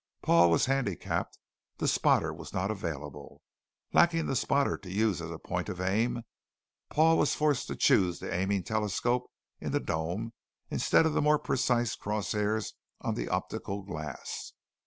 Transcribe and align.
Paul 0.23 0.49
was 0.49 0.65
handicapped. 0.65 1.37
The 1.77 1.87
spotter 1.87 2.33
was 2.33 2.53
not 2.55 2.71
available. 2.71 3.43
Lacking 3.93 4.25
the 4.25 4.35
spotter 4.35 4.75
to 4.79 4.91
use 4.91 5.21
as 5.21 5.29
a 5.29 5.37
point 5.37 5.69
of 5.69 5.79
aim, 5.79 6.23
Paul 6.89 7.19
was 7.19 7.35
forced 7.35 7.67
to 7.67 7.75
choose 7.75 8.17
the 8.17 8.33
aiming 8.33 8.63
telescope 8.63 9.29
in 9.59 9.73
the 9.73 9.79
dome 9.79 10.33
instead 10.71 11.05
of 11.05 11.13
the 11.13 11.21
more 11.21 11.37
precise 11.37 11.95
cross 11.95 12.31
hairs 12.31 12.73
on 13.01 13.13
the 13.13 13.29
optical 13.29 13.83
glass. 13.83 14.53